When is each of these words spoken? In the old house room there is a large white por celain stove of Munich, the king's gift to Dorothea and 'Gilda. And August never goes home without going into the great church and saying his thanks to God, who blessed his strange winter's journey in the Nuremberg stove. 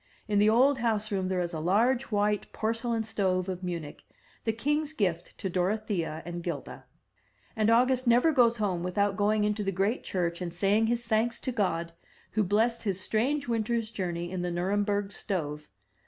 In 0.27 0.39
the 0.39 0.49
old 0.49 0.79
house 0.79 1.11
room 1.11 1.27
there 1.27 1.41
is 1.41 1.53
a 1.53 1.59
large 1.59 2.05
white 2.05 2.51
por 2.51 2.73
celain 2.73 3.05
stove 3.05 3.47
of 3.47 3.61
Munich, 3.61 4.03
the 4.45 4.51
king's 4.51 4.93
gift 4.93 5.37
to 5.37 5.47
Dorothea 5.47 6.23
and 6.25 6.41
'Gilda. 6.41 6.85
And 7.55 7.69
August 7.69 8.07
never 8.07 8.31
goes 8.31 8.57
home 8.57 8.81
without 8.81 9.15
going 9.15 9.43
into 9.43 9.63
the 9.63 9.71
great 9.71 10.03
church 10.03 10.41
and 10.41 10.51
saying 10.51 10.87
his 10.87 11.05
thanks 11.05 11.39
to 11.41 11.51
God, 11.51 11.91
who 12.31 12.43
blessed 12.43 12.81
his 12.81 12.99
strange 12.99 13.47
winter's 13.47 13.91
journey 13.91 14.31
in 14.31 14.41
the 14.41 14.49
Nuremberg 14.49 15.11
stove. 15.11 15.69